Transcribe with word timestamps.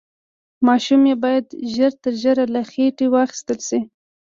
ماشوم 0.67 1.01
يې 1.09 1.15
بايد 1.23 1.47
ژر 1.73 1.91
تر 2.03 2.13
ژره 2.21 2.45
له 2.53 2.61
خېټې 2.71 3.07
واخيستل 3.09 3.59
شي. 3.67 3.79